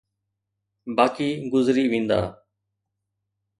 باقي 0.95 1.29
گذري 1.53 1.85
ويندا. 1.91 2.19